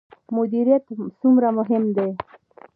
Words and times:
مدیریت 0.35 0.83
څومره 1.19 1.47
مهم 1.57 1.83
دی؟ 1.95 2.09